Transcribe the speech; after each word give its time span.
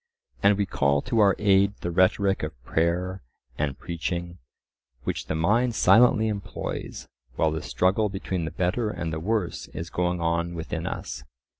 And 0.41 0.57
we 0.57 0.65
call 0.65 1.03
to 1.03 1.19
our 1.19 1.35
aid 1.37 1.75
the 1.81 1.91
rhetoric 1.91 2.41
of 2.41 2.59
prayer 2.63 3.21
and 3.59 3.77
preaching, 3.77 4.39
which 5.03 5.27
the 5.27 5.35
mind 5.35 5.75
silently 5.75 6.27
employs 6.27 7.07
while 7.35 7.51
the 7.51 7.61
struggle 7.61 8.09
between 8.09 8.45
the 8.45 8.49
better 8.49 8.89
and 8.89 9.13
the 9.13 9.19
worse 9.19 9.67
is 9.75 9.91
going 9.91 10.19
on 10.19 10.55
within 10.55 10.87
us. 10.87 11.23